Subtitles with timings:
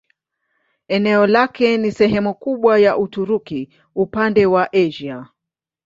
[0.87, 5.27] Eneo lake ni sehemu kubwa ya Uturuki upande wa Asia.